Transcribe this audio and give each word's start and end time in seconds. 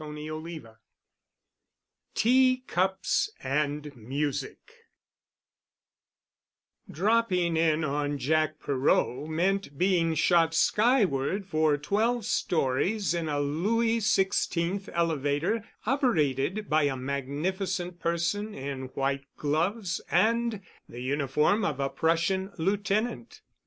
*CHAPTER 0.01 0.41
XII* 0.43 0.63
*TEA 2.15 2.63
CUPS 2.65 3.29
AND 3.43 3.95
MUSIC* 3.95 4.57
Dropping 6.89 7.55
in 7.55 7.83
on 7.83 8.17
Jack 8.17 8.57
Perot 8.59 9.27
meant 9.27 9.77
being 9.77 10.15
shot 10.15 10.55
skyward 10.55 11.45
for 11.45 11.77
twelve 11.77 12.25
stories 12.25 13.13
in 13.13 13.29
a 13.29 13.39
Louis 13.39 13.99
Sixteenth 13.99 14.89
elevator 14.91 15.69
operated 15.85 16.67
by 16.67 16.85
a 16.85 16.97
magnificent 16.97 17.99
person 17.99 18.55
in 18.55 18.85
white 18.95 19.25
gloves 19.37 20.01
and 20.09 20.61
the 20.89 21.01
uniform 21.01 21.63
of 21.63 21.79
a 21.79 21.89
Prussian 21.89 22.51
lieutenant. 22.57 23.41